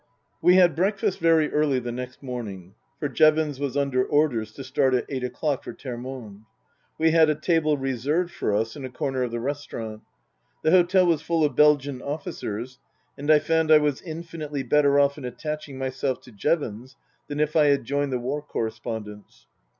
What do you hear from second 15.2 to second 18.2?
attaching myself to Jevons than if I had joined the